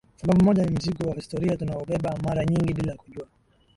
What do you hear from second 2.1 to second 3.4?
mara nyingi bila kujua